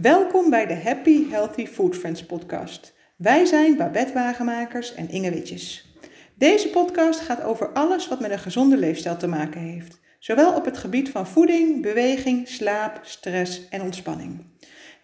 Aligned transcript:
Welkom 0.00 0.50
bij 0.50 0.66
de 0.66 0.74
Happy 0.74 1.30
Healthy 1.30 1.66
Food 1.66 1.96
Friends 1.96 2.26
podcast. 2.26 2.94
Wij 3.16 3.44
zijn 3.44 3.76
Babette 3.76 4.12
Wagenmakers 4.12 4.94
en 4.94 5.08
Inge 5.08 5.30
Witjes. 5.30 5.94
Deze 6.34 6.68
podcast 6.68 7.20
gaat 7.20 7.42
over 7.42 7.72
alles 7.72 8.08
wat 8.08 8.20
met 8.20 8.30
een 8.30 8.38
gezonde 8.38 8.76
leefstijl 8.76 9.16
te 9.16 9.26
maken 9.26 9.60
heeft. 9.60 10.00
Zowel 10.18 10.54
op 10.54 10.64
het 10.64 10.78
gebied 10.78 11.10
van 11.10 11.26
voeding, 11.26 11.82
beweging, 11.82 12.48
slaap, 12.48 12.98
stress 13.02 13.68
en 13.68 13.82
ontspanning. 13.82 14.44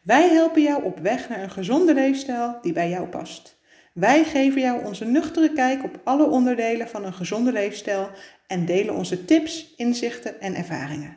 Wij 0.03 0.29
helpen 0.29 0.63
jou 0.63 0.85
op 0.85 0.99
weg 0.99 1.29
naar 1.29 1.43
een 1.43 1.51
gezonde 1.51 1.95
leefstijl 1.95 2.59
die 2.63 2.73
bij 2.73 2.89
jou 2.89 3.07
past. 3.07 3.59
Wij 3.95 4.25
geven 4.25 4.61
jou 4.61 4.85
onze 4.85 5.05
nuchtere 5.05 5.53
kijk 5.53 5.85
op 5.85 6.01
alle 6.05 6.27
onderdelen 6.27 6.89
van 6.89 7.05
een 7.05 7.15
gezonde 7.15 7.53
leefstijl 7.53 8.11
en 8.47 8.67
delen 8.67 8.95
onze 8.95 9.25
tips, 9.25 9.75
inzichten 9.77 10.41
en 10.41 10.55
ervaringen. 10.55 11.17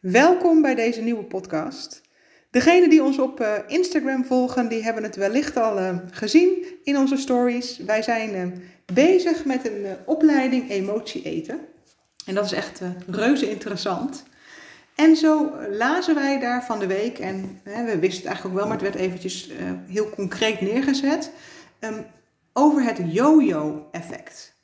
Welkom 0.00 0.62
bij 0.62 0.74
deze 0.74 1.02
nieuwe 1.02 1.24
podcast. 1.24 2.08
Degenen 2.50 2.90
die 2.90 3.02
ons 3.02 3.18
op 3.18 3.40
uh, 3.40 3.52
Instagram 3.66 4.24
volgen, 4.24 4.68
die 4.68 4.82
hebben 4.82 5.02
het 5.02 5.16
wellicht 5.16 5.56
al 5.56 5.78
uh, 5.78 5.96
gezien 6.10 6.64
in 6.82 6.96
onze 6.96 7.16
stories. 7.16 7.78
Wij 7.78 8.02
zijn 8.02 8.34
uh, 8.34 8.52
bezig 8.94 9.44
met 9.44 9.66
een 9.66 9.86
opleiding 10.06 10.70
emotie 10.70 11.22
eten. 11.22 11.60
En 12.26 12.34
dat 12.34 12.44
is 12.44 12.52
echt 12.52 12.80
reuze 13.06 13.50
interessant. 13.50 14.24
En 14.94 15.16
zo 15.16 15.52
lazen 15.70 16.14
wij 16.14 16.40
daar 16.40 16.64
van 16.64 16.78
de 16.78 16.86
week, 16.86 17.18
en 17.18 17.60
we 17.64 17.98
wisten 17.98 18.18
het 18.18 18.26
eigenlijk 18.26 18.44
ook 18.44 18.54
wel, 18.54 18.64
maar 18.64 18.78
het 18.78 18.94
werd 18.94 18.94
eventjes 18.94 19.50
heel 19.86 20.10
concreet 20.10 20.60
neergezet, 20.60 21.30
um, 21.80 22.06
over 22.52 22.82
het 22.82 22.98
yo-yo-effect. 23.04 24.54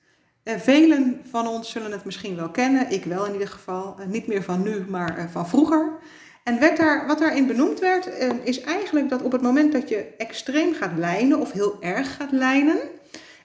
velen 0.44 1.20
van 1.30 1.46
ons 1.46 1.70
zullen 1.70 1.92
het 1.92 2.04
misschien 2.04 2.36
wel 2.36 2.50
kennen, 2.50 2.90
ik 2.90 3.04
wel 3.04 3.26
in 3.26 3.32
ieder 3.32 3.48
geval. 3.48 3.96
niet 4.06 4.26
meer 4.26 4.42
van 4.42 4.62
nu, 4.62 4.84
maar 4.88 5.28
van 5.30 5.48
vroeger. 5.48 5.98
En 6.46 6.60
werd 6.60 6.76
daar, 6.76 7.06
wat 7.06 7.18
daarin 7.18 7.46
benoemd 7.46 7.80
werd, 7.80 8.08
is 8.42 8.60
eigenlijk 8.60 9.08
dat 9.08 9.22
op 9.22 9.32
het 9.32 9.42
moment 9.42 9.72
dat 9.72 9.88
je 9.88 10.14
extreem 10.18 10.74
gaat 10.74 10.98
lijnen 10.98 11.40
of 11.40 11.52
heel 11.52 11.82
erg 11.82 12.16
gaat 12.16 12.32
lijnen 12.32 12.78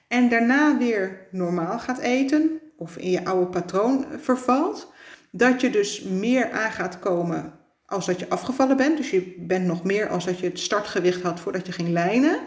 en 0.08 0.30
daarna 0.30 0.78
weer 0.78 1.28
normaal 1.32 1.80
gaat 1.80 2.00
eten 2.00 2.60
of 2.78 2.98
in 2.98 3.10
je 3.10 3.26
oude 3.26 3.46
patroon 3.46 4.06
vervalt, 4.20 4.92
dat 5.32 5.62
je 5.62 5.70
dus 5.70 6.02
meer 6.02 6.52
aan 6.52 6.72
gaat 6.72 7.00
komen 7.00 7.54
als 7.86 8.06
dat 8.06 8.20
je 8.20 8.30
afgevallen 8.30 8.78
bent. 8.78 8.98
Dus 8.98 9.10
je 9.10 9.36
bent 9.38 9.66
nog 9.66 9.84
meer 9.84 10.10
als 10.10 10.26
dat 10.26 10.40
je 10.40 10.46
het 10.46 10.60
startgewicht 10.60 11.22
had 11.22 11.40
voordat 11.40 11.66
je 11.66 11.72
ging 11.72 11.90
lijnen. 11.90 12.40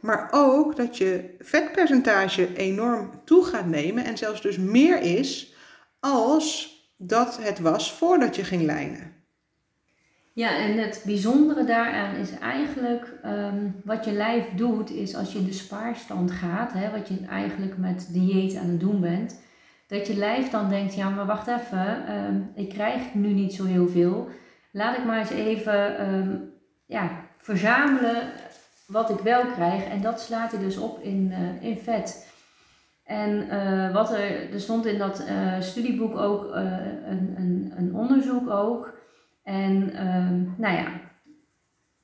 Maar 0.00 0.28
ook 0.30 0.76
dat 0.76 0.96
je 0.96 1.34
vetpercentage 1.38 2.56
enorm 2.56 3.10
toe 3.24 3.44
gaat 3.44 3.66
nemen 3.66 4.04
en 4.04 4.18
zelfs 4.18 4.42
dus 4.42 4.58
meer 4.58 5.00
is 5.00 5.54
als 6.00 6.74
dat 6.96 7.38
het 7.40 7.58
was 7.58 7.92
voordat 7.92 8.36
je 8.36 8.44
ging 8.44 8.62
lijnen. 8.62 9.15
Ja, 10.36 10.56
en 10.58 10.78
het 10.78 11.02
bijzondere 11.04 11.64
daaraan 11.64 12.14
is 12.14 12.38
eigenlijk 12.38 13.12
um, 13.24 13.80
wat 13.84 14.04
je 14.04 14.12
lijf 14.12 14.44
doet, 14.54 14.90
is 14.90 15.14
als 15.14 15.32
je 15.32 15.38
in 15.38 15.44
de 15.44 15.52
spaarstand 15.52 16.30
gaat, 16.30 16.72
hè, 16.72 16.90
wat 16.90 17.08
je 17.08 17.26
eigenlijk 17.28 17.76
met 17.76 18.08
dieet 18.12 18.56
aan 18.56 18.68
het 18.68 18.80
doen 18.80 19.00
bent, 19.00 19.40
dat 19.86 20.06
je 20.06 20.16
lijf 20.16 20.50
dan 20.50 20.68
denkt, 20.68 20.94
ja 20.94 21.08
maar 21.08 21.26
wacht 21.26 21.46
even, 21.46 22.14
um, 22.14 22.50
ik 22.54 22.68
krijg 22.68 23.14
nu 23.14 23.28
niet 23.28 23.54
zo 23.54 23.64
heel 23.64 23.88
veel. 23.88 24.28
Laat 24.72 24.96
ik 24.96 25.04
maar 25.04 25.18
eens 25.18 25.30
even 25.30 26.08
um, 26.14 26.52
ja, 26.86 27.10
verzamelen 27.38 28.32
wat 28.86 29.10
ik 29.10 29.18
wel 29.18 29.46
krijg. 29.46 29.84
En 29.84 30.00
dat 30.00 30.20
slaat 30.20 30.52
hij 30.52 30.60
dus 30.60 30.76
op 30.76 31.02
in, 31.02 31.30
uh, 31.30 31.68
in 31.68 31.78
vet. 31.78 32.32
En 33.04 33.46
uh, 33.50 33.92
wat 33.92 34.12
er, 34.12 34.52
er 34.52 34.60
stond 34.60 34.86
in 34.86 34.98
dat 34.98 35.20
uh, 35.28 35.60
studieboek 35.60 36.16
ook 36.16 36.44
een, 36.52 37.34
een, 37.36 37.72
een 37.76 37.94
onderzoek 37.94 38.50
ook 38.50 38.95
en 39.46 39.94
ehm, 39.94 40.42
nou 40.56 40.76
ja, 40.76 40.86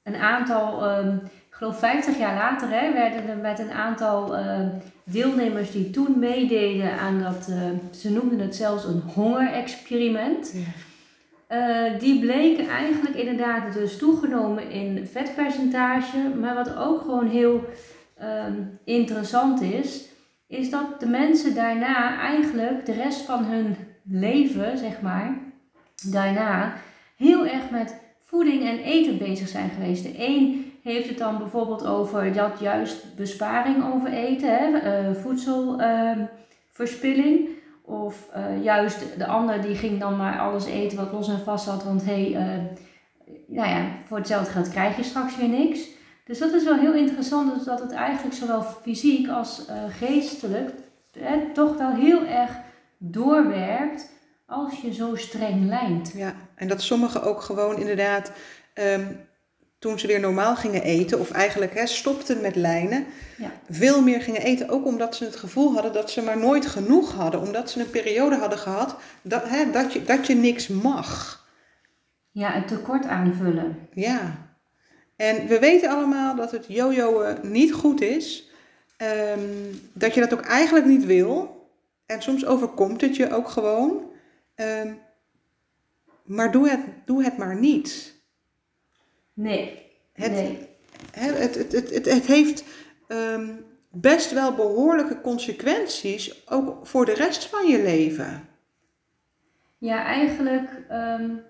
een 0.02 0.16
aantal, 0.16 0.98
um, 0.98 1.20
ik 1.24 1.54
geloof 1.54 1.78
50 1.78 2.18
jaar 2.18 2.34
later, 2.34 2.68
hè, 2.70 2.92
werden 2.92 3.28
er 3.28 3.36
met 3.36 3.58
een 3.58 3.70
aantal 3.70 4.38
uh, 4.38 4.66
deelnemers 5.04 5.70
die 5.70 5.90
toen 5.90 6.18
meededen 6.18 6.98
aan 6.98 7.22
dat, 7.22 7.46
uh, 7.50 7.56
ze 7.90 8.10
noemden 8.10 8.38
het 8.38 8.56
zelfs 8.56 8.84
een 8.84 9.02
hongerexperiment. 9.14 10.54
Ja. 10.54 11.92
Uh, 11.92 12.00
die 12.00 12.20
bleken 12.20 12.68
eigenlijk 12.68 13.14
inderdaad 13.14 13.72
dus 13.72 13.98
toegenomen 13.98 14.70
in 14.70 15.06
vetpercentage. 15.06 16.18
Maar 16.40 16.54
wat 16.54 16.76
ook 16.76 17.00
gewoon 17.00 17.28
heel 17.28 17.64
um, 18.22 18.78
interessant 18.84 19.60
is, 19.60 20.08
is 20.46 20.70
dat 20.70 21.00
de 21.00 21.06
mensen 21.06 21.54
daarna 21.54 22.20
eigenlijk 22.20 22.86
de 22.86 22.92
rest 22.92 23.20
van 23.20 23.44
hun 23.44 23.76
leven, 24.04 24.78
zeg 24.78 25.00
maar, 25.00 25.38
daarna 26.10 26.74
heel 27.22 27.46
erg 27.46 27.70
met 27.70 28.00
voeding 28.22 28.68
en 28.68 28.78
eten 28.78 29.18
bezig 29.18 29.48
zijn 29.48 29.70
geweest. 29.70 30.02
De 30.02 30.14
een 30.16 30.72
heeft 30.82 31.08
het 31.08 31.18
dan 31.18 31.38
bijvoorbeeld 31.38 31.86
over 31.86 32.32
dat 32.32 32.60
juist 32.60 33.16
besparing 33.16 33.94
over 33.94 34.12
eten, 34.12 34.58
hè, 34.58 34.68
uh, 34.68 34.74
voedselverspilling. 35.14 37.40
Uh, 37.40 37.46
of 37.84 38.30
uh, 38.36 38.64
juist 38.64 39.18
de 39.18 39.26
ander 39.26 39.62
die 39.62 39.74
ging 39.74 40.00
dan 40.00 40.16
maar 40.16 40.38
alles 40.38 40.64
eten 40.64 40.96
wat 40.96 41.12
los 41.12 41.28
en 41.28 41.38
vast 41.38 41.64
zat, 41.64 41.84
want 41.84 42.04
hey, 42.04 42.34
eh, 42.34 42.42
nou 43.46 43.68
ja, 43.68 43.84
voor 44.06 44.16
hetzelfde 44.16 44.50
geld 44.50 44.68
krijg 44.68 44.96
je 44.96 45.02
straks 45.02 45.36
weer 45.36 45.48
niks. 45.48 45.88
Dus 46.24 46.38
dat 46.38 46.52
is 46.52 46.64
wel 46.64 46.78
heel 46.78 46.94
interessant, 46.94 47.54
dus 47.54 47.64
dat 47.64 47.80
het 47.80 47.92
eigenlijk 47.92 48.36
zowel 48.36 48.62
fysiek 48.62 49.28
als 49.28 49.66
geestelijk 49.88 50.70
toch 51.52 51.76
wel 51.76 51.94
heel 51.94 52.24
erg 52.24 52.50
doorwerkt 52.98 54.10
als 54.46 54.80
je 54.80 54.92
zo 54.92 55.16
streng 55.16 55.68
lijnt. 55.68 56.12
Ja, 56.16 56.34
en 56.62 56.68
dat 56.68 56.82
sommigen 56.82 57.22
ook 57.22 57.40
gewoon 57.40 57.78
inderdaad, 57.78 58.32
um, 58.74 59.20
toen 59.78 59.98
ze 59.98 60.06
weer 60.06 60.20
normaal 60.20 60.56
gingen 60.56 60.82
eten, 60.82 61.20
of 61.20 61.30
eigenlijk 61.30 61.74
hè, 61.74 61.86
stopten 61.86 62.40
met 62.40 62.56
lijnen, 62.56 63.06
ja. 63.36 63.50
veel 63.70 64.02
meer 64.02 64.22
gingen 64.22 64.42
eten. 64.42 64.68
Ook 64.68 64.86
omdat 64.86 65.16
ze 65.16 65.24
het 65.24 65.36
gevoel 65.36 65.72
hadden 65.72 65.92
dat 65.92 66.10
ze 66.10 66.22
maar 66.22 66.38
nooit 66.38 66.66
genoeg 66.66 67.12
hadden. 67.12 67.40
Omdat 67.40 67.70
ze 67.70 67.80
een 67.80 67.90
periode 67.90 68.36
hadden 68.36 68.58
gehad 68.58 68.96
dat, 69.22 69.48
hè, 69.48 69.70
dat, 69.70 69.92
je, 69.92 70.04
dat 70.04 70.26
je 70.26 70.34
niks 70.34 70.68
mag. 70.68 71.40
Ja, 72.30 72.52
het 72.52 72.68
tekort 72.68 73.06
aanvullen. 73.06 73.88
Ja. 73.92 74.48
En 75.16 75.46
we 75.46 75.58
weten 75.58 75.90
allemaal 75.90 76.36
dat 76.36 76.50
het 76.50 76.64
jojoen 76.68 77.38
niet 77.42 77.72
goed 77.72 78.00
is. 78.00 78.50
Um, 79.36 79.80
dat 79.92 80.14
je 80.14 80.20
dat 80.20 80.32
ook 80.32 80.46
eigenlijk 80.46 80.86
niet 80.86 81.04
wil. 81.04 81.66
En 82.06 82.22
soms 82.22 82.46
overkomt 82.46 83.00
het 83.00 83.16
je 83.16 83.32
ook 83.32 83.48
gewoon. 83.48 84.10
Um, 84.56 84.98
maar 86.32 86.52
doe 86.52 86.68
het, 86.68 86.80
doe 87.04 87.24
het 87.24 87.36
maar 87.36 87.58
niet. 87.58 88.14
Nee. 89.32 89.82
Het, 90.12 90.32
nee. 90.32 90.68
Het, 91.12 91.38
het, 91.38 91.72
het, 91.72 91.90
het, 91.90 92.10
het 92.10 92.26
heeft 92.26 92.64
um, 93.08 93.64
best 93.90 94.32
wel 94.32 94.54
behoorlijke 94.54 95.20
consequenties, 95.20 96.50
ook 96.50 96.86
voor 96.86 97.04
de 97.04 97.14
rest 97.14 97.46
van 97.46 97.66
je 97.66 97.82
leven. 97.82 98.48
Ja, 99.78 100.04
eigenlijk 100.04 100.70
um, 100.90 101.42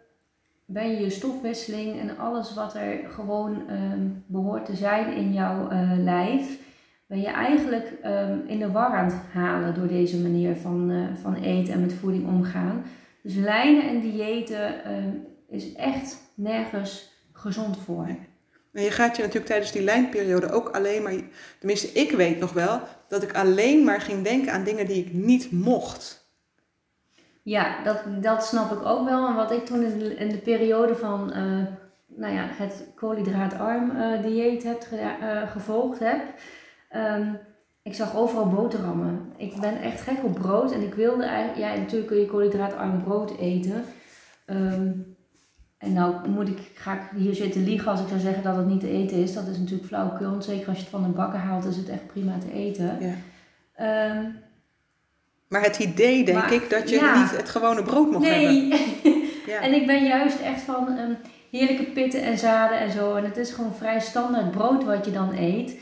ben 0.64 0.90
je 0.90 1.00
je 1.00 1.10
stofwisseling 1.10 2.00
en 2.00 2.18
alles 2.18 2.54
wat 2.54 2.74
er 2.74 3.10
gewoon 3.10 3.70
um, 3.70 4.24
behoort 4.26 4.64
te 4.66 4.76
zijn 4.76 5.16
in 5.16 5.32
jouw 5.32 5.70
uh, 5.72 5.92
lijf, 5.98 6.58
ben 7.06 7.20
je 7.20 7.26
eigenlijk 7.26 7.92
in 8.46 8.58
de 8.58 8.70
war 8.70 8.96
aan 8.96 9.04
het 9.04 9.14
halen 9.32 9.74
door 9.74 9.88
deze 9.88 10.18
manier 10.18 10.56
van, 10.56 10.90
uh, 10.90 11.06
van 11.14 11.34
eten 11.34 11.74
en 11.74 11.80
met 11.80 11.92
voeding 11.92 12.26
omgaan. 12.26 12.84
Dus 13.22 13.34
lijnen 13.34 13.88
en 13.88 14.00
diëten 14.00 14.80
uh, 14.86 15.56
is 15.56 15.72
echt 15.72 16.32
nergens 16.34 17.12
gezond 17.32 17.78
voor. 17.84 18.06
En 18.72 18.82
je 18.82 18.90
gaat 18.90 19.16
je 19.16 19.22
natuurlijk 19.22 19.50
tijdens 19.50 19.72
die 19.72 19.82
lijnperiode 19.82 20.50
ook 20.50 20.68
alleen 20.68 21.02
maar, 21.02 21.14
tenminste 21.58 21.92
ik 21.92 22.10
weet 22.10 22.38
nog 22.38 22.52
wel, 22.52 22.80
dat 23.08 23.22
ik 23.22 23.34
alleen 23.34 23.84
maar 23.84 24.00
ging 24.00 24.24
denken 24.24 24.52
aan 24.52 24.64
dingen 24.64 24.86
die 24.86 25.04
ik 25.04 25.12
niet 25.12 25.52
mocht. 25.52 26.30
Ja, 27.42 27.82
dat, 27.82 28.02
dat 28.20 28.46
snap 28.46 28.72
ik 28.72 28.84
ook 28.84 29.08
wel. 29.08 29.26
En 29.26 29.34
wat 29.34 29.50
ik 29.50 29.64
toen 29.64 29.82
in 29.82 29.98
de, 29.98 30.14
in 30.14 30.28
de 30.28 30.38
periode 30.38 30.96
van 30.96 31.32
uh, 31.36 31.66
nou 32.06 32.34
ja, 32.34 32.46
het 32.48 32.84
koolhydraatarm 32.94 33.90
uh, 33.90 34.22
dieet 34.22 34.62
heb 34.62 34.86
uh, 34.92 35.50
gevolgd 35.50 35.98
heb, 35.98 36.20
um, 36.94 37.38
ik 37.82 37.94
zag 37.94 38.16
overal 38.16 38.48
boterhammen. 38.48 39.32
Ik 39.36 39.60
ben 39.60 39.80
echt 39.80 40.00
gek 40.00 40.24
op 40.24 40.34
brood 40.34 40.72
en 40.72 40.82
ik 40.82 40.94
wilde 40.94 41.24
eigenlijk, 41.24 41.58
ja 41.58 41.80
natuurlijk 41.80 42.06
kun 42.06 42.20
je 42.20 42.26
koolhydraatarm 42.26 43.02
brood 43.02 43.38
eten. 43.38 43.84
Um, 44.46 45.16
en 45.78 45.92
nou 45.92 46.28
moet 46.28 46.48
ik, 46.48 46.58
ga 46.74 46.94
ik 46.94 47.00
hier 47.16 47.34
zitten 47.34 47.64
liegen 47.64 47.90
als 47.90 48.00
ik 48.00 48.08
zou 48.08 48.20
zeggen 48.20 48.42
dat 48.42 48.56
het 48.56 48.66
niet 48.66 48.80
te 48.80 48.90
eten 48.90 49.16
is. 49.16 49.34
Dat 49.34 49.46
is 49.46 49.58
natuurlijk 49.58 49.86
flauwekul. 49.86 50.42
Zeker 50.42 50.68
als 50.68 50.76
je 50.76 50.82
het 50.82 50.92
van 50.92 51.02
de 51.02 51.08
bakken 51.08 51.40
haalt 51.40 51.64
is 51.64 51.76
het 51.76 51.88
echt 51.88 52.06
prima 52.06 52.38
te 52.38 52.52
eten. 52.52 52.98
Ja. 53.00 54.10
Um, 54.10 54.34
maar 55.48 55.62
het 55.62 55.78
idee 55.78 56.24
denk 56.24 56.44
ik 56.44 56.70
dat 56.70 56.90
je 56.90 56.96
ja. 56.96 57.20
niet 57.20 57.36
het 57.36 57.48
gewone 57.48 57.82
brood 57.82 58.10
mocht 58.10 58.24
nee. 58.24 58.46
hebben. 58.46 58.78
ja. 59.52 59.60
En 59.60 59.74
ik 59.74 59.86
ben 59.86 60.04
juist 60.04 60.40
echt 60.40 60.60
van 60.60 60.98
um, 60.98 61.16
heerlijke 61.50 61.84
pitten 61.84 62.22
en 62.22 62.38
zaden 62.38 62.78
en 62.78 62.90
zo. 62.90 63.14
En 63.14 63.24
het 63.24 63.36
is 63.36 63.52
gewoon 63.52 63.74
vrij 63.74 64.00
standaard 64.00 64.50
brood 64.50 64.84
wat 64.84 65.04
je 65.04 65.10
dan 65.10 65.34
eet. 65.36 65.78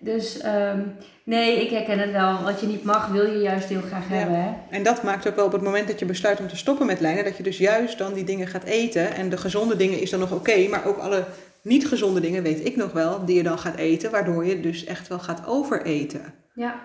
Dus 0.00 0.44
um, 0.44 0.96
nee, 1.24 1.60
ik 1.60 1.70
herken 1.70 1.98
het 1.98 2.12
wel. 2.12 2.42
Wat 2.42 2.60
je 2.60 2.66
niet 2.66 2.84
mag, 2.84 3.08
wil 3.08 3.26
je 3.26 3.38
juist 3.38 3.68
heel 3.68 3.80
graag 3.80 4.08
hebben. 4.08 4.42
Hè? 4.42 4.54
En 4.70 4.82
dat 4.82 5.02
maakt 5.02 5.28
ook 5.28 5.36
wel 5.36 5.44
op 5.44 5.52
het 5.52 5.62
moment 5.62 5.88
dat 5.88 5.98
je 5.98 6.04
besluit 6.04 6.40
om 6.40 6.48
te 6.48 6.56
stoppen 6.56 6.86
met 6.86 7.00
lijnen, 7.00 7.24
dat 7.24 7.36
je 7.36 7.42
dus 7.42 7.58
juist 7.58 7.98
dan 7.98 8.12
die 8.12 8.24
dingen 8.24 8.46
gaat 8.46 8.64
eten. 8.64 9.14
En 9.14 9.28
de 9.28 9.36
gezonde 9.36 9.76
dingen 9.76 10.00
is 10.00 10.10
dan 10.10 10.20
nog 10.20 10.32
oké, 10.32 10.50
okay, 10.50 10.68
maar 10.68 10.86
ook 10.86 10.98
alle 10.98 11.24
niet 11.62 11.86
gezonde 11.86 12.20
dingen, 12.20 12.42
weet 12.42 12.66
ik 12.66 12.76
nog 12.76 12.92
wel, 12.92 13.24
die 13.24 13.36
je 13.36 13.42
dan 13.42 13.58
gaat 13.58 13.76
eten, 13.76 14.10
waardoor 14.10 14.46
je 14.46 14.60
dus 14.60 14.84
echt 14.84 15.08
wel 15.08 15.18
gaat 15.18 15.46
overeten. 15.46 16.34
Ja, 16.54 16.80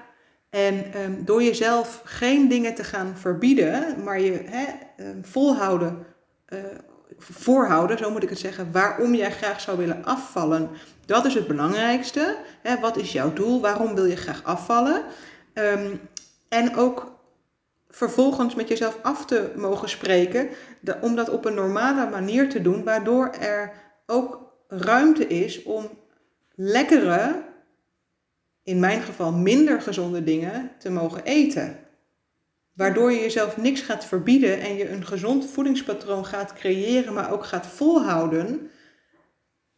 En 0.49 0.93
ehm, 0.93 1.23
door 1.25 1.43
jezelf 1.43 2.01
geen 2.03 2.47
dingen 2.47 2.75
te 2.75 2.83
gaan 2.83 3.17
verbieden, 3.17 4.03
maar 4.03 4.19
je 4.19 4.39
ehm, 4.95 5.21
volhouden, 5.21 6.05
eh, 6.45 6.59
voorhouden, 7.17 7.97
zo 7.97 8.11
moet 8.11 8.23
ik 8.23 8.29
het 8.29 8.39
zeggen, 8.39 8.71
waarom 8.71 9.15
jij 9.15 9.31
graag 9.31 9.61
zou 9.61 9.77
willen 9.77 10.05
afvallen. 10.05 10.69
Dat 11.05 11.25
is 11.25 11.33
het 11.33 11.47
belangrijkste. 11.47 12.37
Hè, 12.61 12.79
wat 12.79 12.97
is 12.97 13.11
jouw 13.11 13.33
doel? 13.33 13.61
Waarom 13.61 13.95
wil 13.95 14.05
je 14.05 14.15
graag 14.15 14.43
afvallen? 14.43 15.03
Ehm, 15.53 15.95
en 16.49 16.75
ook 16.75 17.11
vervolgens 17.89 18.55
met 18.55 18.67
jezelf 18.67 18.99
af 19.01 19.25
te 19.25 19.51
mogen 19.55 19.89
spreken, 19.89 20.49
om 21.01 21.15
dat 21.15 21.29
op 21.29 21.45
een 21.45 21.53
normale 21.53 22.09
manier 22.09 22.49
te 22.49 22.61
doen, 22.61 22.83
waardoor 22.83 23.29
er 23.29 23.71
ook 24.05 24.53
ruimte 24.67 25.27
is 25.27 25.63
om 25.63 25.89
lekkere, 26.55 27.41
in 28.63 28.79
mijn 28.79 29.01
geval 29.01 29.31
minder 29.31 29.81
gezonde 29.81 30.23
dingen 30.23 30.71
te 30.79 30.91
mogen 30.91 31.23
eten. 31.23 31.82
Waardoor 32.73 33.11
je 33.11 33.19
jezelf 33.19 33.57
niks 33.57 33.81
gaat 33.81 34.05
verbieden 34.05 34.59
en 34.59 34.75
je 34.75 34.89
een 34.89 35.05
gezond 35.05 35.45
voedingspatroon 35.45 36.25
gaat 36.25 36.53
creëren, 36.53 37.13
maar 37.13 37.31
ook 37.31 37.45
gaat 37.45 37.67
volhouden. 37.67 38.69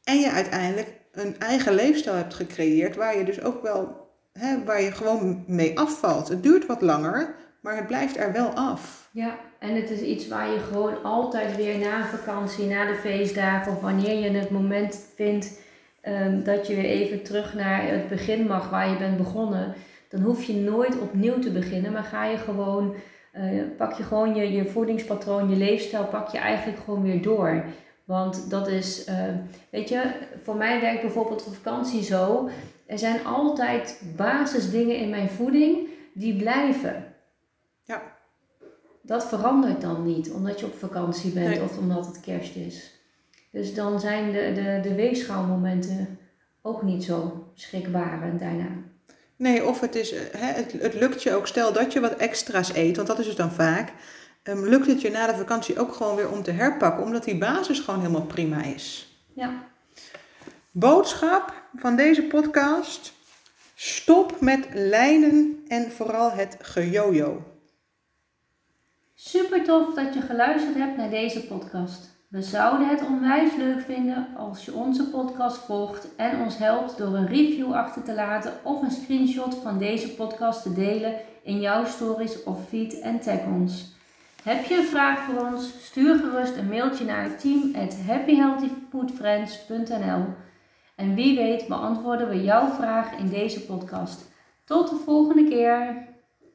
En 0.04 0.20
je 0.20 0.32
uiteindelijk 0.32 0.94
een 1.12 1.40
eigen 1.40 1.74
leefstijl 1.74 2.16
hebt 2.16 2.34
gecreëerd 2.34 2.96
waar 2.96 3.18
je 3.18 3.24
dus 3.24 3.42
ook 3.42 3.62
wel, 3.62 4.10
hè, 4.34 4.64
waar 4.64 4.82
je 4.82 4.92
gewoon 4.92 5.44
mee 5.48 5.80
afvalt. 5.80 6.28
Het 6.28 6.44
duurt 6.44 6.66
wat 6.66 6.82
langer, 6.82 7.36
maar 7.62 7.76
het 7.76 7.88
blijft 7.88 8.18
er 8.18 8.32
wel 8.32 8.50
af. 8.50 9.10
ja. 9.12 9.38
En 9.60 9.76
het 9.76 9.90
is 9.90 10.02
iets 10.02 10.28
waar 10.28 10.52
je 10.52 10.60
gewoon 10.60 11.04
altijd 11.04 11.56
weer 11.56 11.78
na 11.78 12.06
vakantie, 12.06 12.66
na 12.66 12.86
de 12.86 12.96
feestdagen 12.96 13.72
of 13.72 13.82
wanneer 13.82 14.20
je 14.20 14.38
het 14.38 14.50
moment 14.50 15.06
vindt 15.16 15.60
ehm, 16.02 16.44
dat 16.44 16.68
je 16.68 16.76
weer 16.76 16.86
even 16.86 17.24
terug 17.24 17.54
naar 17.54 17.88
het 17.88 18.08
begin 18.08 18.46
mag 18.48 18.70
waar 18.70 18.90
je 18.90 18.98
bent 18.98 19.18
begonnen. 19.18 19.74
Dan 20.16 20.24
hoef 20.24 20.44
je 20.44 20.54
nooit 20.54 21.00
opnieuw 21.00 21.40
te 21.40 21.52
beginnen, 21.52 21.92
maar 21.92 22.04
ga 22.04 22.26
je 22.26 22.38
gewoon, 22.38 22.96
eh, 23.32 23.62
pak 23.78 23.94
je 23.94 24.04
gewoon 24.04 24.36
je, 24.36 24.52
je 24.52 24.66
voedingspatroon, 24.66 25.50
je 25.50 25.56
leefstijl, 25.56 26.06
pak 26.06 26.30
je 26.30 26.38
eigenlijk 26.38 26.80
gewoon 26.84 27.02
weer 27.02 27.22
door. 27.22 27.66
Want 28.06 28.50
dat 28.50 28.68
is, 28.68 29.04
eh, 29.04 29.24
weet 29.70 29.90
je, 29.90 30.12
voor 30.44 30.56
mij 30.56 30.82
werkt 30.82 31.02
bijvoorbeeld 31.02 31.46
op 31.46 31.54
vakantie 31.54 32.04
zo. 32.04 32.50
Er 32.86 33.00
zijn 33.00 33.26
altijd 33.26 34.02
basisdingen 34.16 34.98
in 34.98 35.10
mijn 35.10 35.30
voeding 35.30 35.88
die 36.14 36.36
blijven. 36.36 37.06
Ja. 37.84 38.02
Dat 39.02 39.26
verandert 39.28 39.82
dan 39.82 40.06
niet, 40.06 40.32
omdat 40.32 40.60
je 40.60 40.66
op 40.66 40.76
vakantie 40.76 41.32
bent 41.32 41.48
Nee. 41.48 41.64
of 41.64 41.78
omdat 41.78 42.06
het 42.06 42.20
kerst 42.20 42.56
is. 42.56 43.00
Dus 43.52 43.74
dan 43.76 44.00
zijn 44.00 44.32
de, 44.32 44.52
de, 44.54 44.90
de 44.90 44.96
weegschaalmomenten 44.96 46.18
ook 46.62 46.84
niet 46.84 47.04
zo 47.04 47.48
schrikbarend 47.54 48.40
daarna. 48.40 48.68
Nee, 49.36 49.66
of 49.66 49.80
het, 49.80 49.96
is, 49.96 50.12
eh, 50.12 50.22
hè, 50.38 50.46
het, 50.46 50.72
het 50.72 50.94
lukt 50.94 51.24
je 51.24 51.34
ook, 51.34 51.48
stel 51.48 51.74
dat 51.74 51.94
je 51.94 52.00
wat 52.00 52.16
extra's 52.16 52.74
eet, 52.74 52.96
want 52.96 53.08
dat 53.08 53.20
is 53.20 53.28
het 53.28 53.38
dan 53.38 53.52
vaak. 53.52 53.94
ehm, 54.44 54.64
lukt 54.64 54.88
het 54.88 55.02
je 55.02 55.10
na 55.12 55.28
de 55.28 55.38
vakantie 55.38 55.80
ook 55.80 55.94
gewoon 55.94 56.16
weer 56.16 56.30
om 56.30 56.44
te 56.44 56.52
herpakken, 56.52 57.04
omdat 57.04 57.24
die 57.24 57.38
basis 57.38 57.80
gewoon 57.80 58.00
helemaal 58.00 58.26
prima 58.26 58.64
is. 58.64 59.08
Ja, 59.34 59.64
Boodschap 60.78 61.54
van 61.76 61.96
deze 61.96 62.24
podcast: 62.24 63.14
stop 63.76 64.40
met 64.42 64.68
lijnen 64.74 65.64
en 65.68 65.92
vooral 65.92 66.32
het 66.32 66.58
gejojo. 66.62 67.44
super 69.14 69.64
tof 69.64 69.94
dat 69.94 70.14
je 70.14 70.22
geluisterd 70.22 70.76
hebt 70.76 70.98
naar 70.98 71.10
deze 71.10 71.48
podcast. 71.48 72.15
We 72.28 72.42
zouden 72.42 72.88
het 72.88 73.06
onwijs 73.06 73.56
leuk 73.56 73.82
vinden 73.82 74.28
als 74.38 74.66
je 74.66 74.74
onze 74.74 75.10
podcast 75.10 75.58
volgt 75.58 76.16
en 76.16 76.40
ons 76.40 76.58
helpt 76.58 76.98
door 76.98 77.16
een 77.16 77.28
review 77.28 77.74
achter 77.74 78.04
te 78.04 78.14
laten 78.14 78.54
of 78.64 78.82
een 78.82 78.92
screenshot 78.92 79.56
van 79.56 79.78
deze 79.78 80.16
podcast 80.16 80.62
te 80.62 80.74
delen 80.74 81.16
in 81.44 81.60
jouw 81.60 81.86
stories 81.86 82.44
of 82.44 82.68
feed 82.68 83.00
en 83.00 83.20
tag 83.20 83.46
ons. 83.46 83.94
Heb 84.44 84.66
je 84.66 84.78
een 84.78 84.84
vraag 84.84 85.20
voor 85.20 85.48
ons? 85.48 85.86
Stuur 85.86 86.16
gerust 86.16 86.58
een 86.58 86.68
mailtje 86.68 87.06
naar 87.06 87.30
happyhealthyfoodfriends.nl 88.08 90.26
En 90.96 91.16
wie 91.16 91.36
weet 91.36 91.68
beantwoorden 91.68 92.30
we 92.30 92.44
jouw 92.44 92.68
vraag 92.68 93.18
in 93.18 93.30
deze 93.30 93.66
podcast. 93.66 94.34
Tot 94.64 94.90
de 94.90 94.96
volgende 94.96 95.50
keer! 95.50 96.14